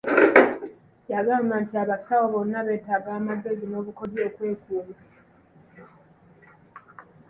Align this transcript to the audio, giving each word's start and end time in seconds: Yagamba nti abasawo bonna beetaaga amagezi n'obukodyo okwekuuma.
Yagamba 1.13 1.55
nti 1.63 1.75
abasawo 1.83 2.25
bonna 2.33 2.59
beetaaga 2.67 3.09
amagezi 3.19 3.65
n'obukodyo 3.67 4.21
okwekuuma. 4.27 4.97